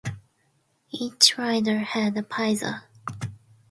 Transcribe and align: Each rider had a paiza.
Each 0.89 1.37
rider 1.37 1.77
had 1.81 2.17
a 2.17 2.23
paiza. 2.23 2.85